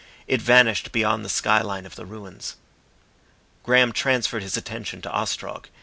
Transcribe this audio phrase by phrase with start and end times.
[0.25, 2.55] It vanished beyond the skyline of the ruins.
[3.61, 5.67] Graham transferred his attention to Ostrog.